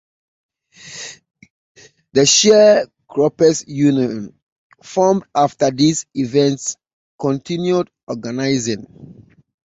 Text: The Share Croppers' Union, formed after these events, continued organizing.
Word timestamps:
The 2.13 2.25
Share 2.25 2.87
Croppers' 3.07 3.67
Union, 3.67 4.33
formed 4.83 5.21
after 5.35 5.69
these 5.69 6.07
events, 6.15 6.75
continued 7.19 7.91
organizing. 8.07 9.31